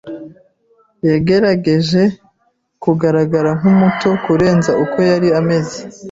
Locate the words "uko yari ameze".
4.83-5.79